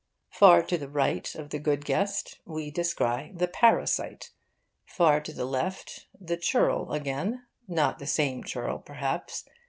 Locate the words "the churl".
6.19-6.91